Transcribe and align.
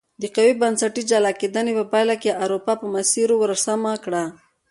د 0.21 0.23
قوي 0.35 0.53
بنسټي 0.61 1.03
جلا 1.11 1.31
کېدنې 1.41 1.71
په 1.79 1.85
پایله 1.91 2.15
کې 2.21 2.37
اروپا 2.43 2.73
په 2.81 2.87
مسیر 2.95 3.29
ور 3.35 3.51
سمه 3.65 3.91
کړه. 4.03 4.23